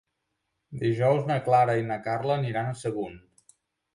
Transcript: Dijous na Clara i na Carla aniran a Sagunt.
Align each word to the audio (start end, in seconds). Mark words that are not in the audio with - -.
Dijous 0.83 1.27
na 1.31 1.37
Clara 1.49 1.75
i 1.81 1.85
na 1.91 1.99
Carla 2.07 2.37
aniran 2.39 2.71
a 2.71 2.75
Sagunt. 2.83 3.21